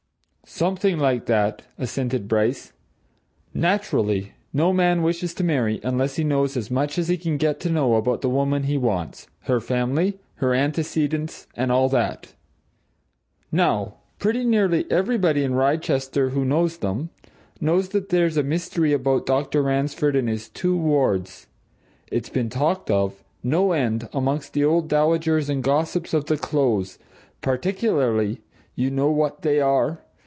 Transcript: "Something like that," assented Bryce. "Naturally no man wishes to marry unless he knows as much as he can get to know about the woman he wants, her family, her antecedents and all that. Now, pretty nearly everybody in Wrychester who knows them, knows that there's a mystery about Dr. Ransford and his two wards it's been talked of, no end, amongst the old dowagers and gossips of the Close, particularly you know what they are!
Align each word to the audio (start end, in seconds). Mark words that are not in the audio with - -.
"Something 0.43 0.99
like 0.99 1.27
that," 1.27 1.61
assented 1.77 2.27
Bryce. 2.27 2.73
"Naturally 3.53 4.33
no 4.51 4.73
man 4.73 5.01
wishes 5.01 5.33
to 5.35 5.45
marry 5.45 5.79
unless 5.81 6.17
he 6.17 6.25
knows 6.25 6.57
as 6.57 6.69
much 6.69 6.97
as 6.97 7.07
he 7.07 7.15
can 7.15 7.37
get 7.37 7.57
to 7.61 7.69
know 7.69 7.95
about 7.95 8.19
the 8.19 8.29
woman 8.29 8.63
he 8.63 8.75
wants, 8.77 9.27
her 9.43 9.61
family, 9.61 10.19
her 10.35 10.53
antecedents 10.53 11.47
and 11.55 11.71
all 11.71 11.87
that. 11.89 12.33
Now, 13.49 13.95
pretty 14.19 14.43
nearly 14.43 14.89
everybody 14.91 15.43
in 15.45 15.53
Wrychester 15.55 16.31
who 16.31 16.43
knows 16.43 16.77
them, 16.79 17.11
knows 17.61 17.89
that 17.89 18.09
there's 18.09 18.35
a 18.35 18.43
mystery 18.43 18.91
about 18.91 19.25
Dr. 19.27 19.61
Ransford 19.63 20.17
and 20.17 20.27
his 20.27 20.49
two 20.49 20.75
wards 20.75 21.47
it's 22.11 22.29
been 22.29 22.49
talked 22.49 22.91
of, 22.91 23.23
no 23.41 23.71
end, 23.71 24.09
amongst 24.11 24.51
the 24.51 24.65
old 24.65 24.89
dowagers 24.89 25.49
and 25.49 25.63
gossips 25.63 26.13
of 26.13 26.25
the 26.25 26.35
Close, 26.37 26.99
particularly 27.39 28.41
you 28.75 28.89
know 28.91 29.09
what 29.09 29.43
they 29.43 29.61
are! 29.61 30.01